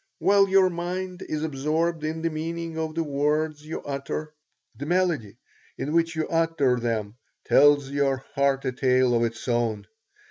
[0.17, 4.33] While your mind is absorbed in the meaning of the words you utter,
[4.75, 5.37] the melody
[5.77, 9.85] in which you utter them tells your heart a tale of its own.